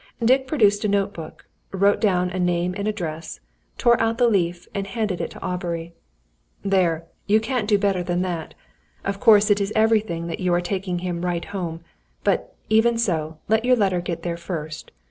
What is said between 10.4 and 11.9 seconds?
are taking him right home.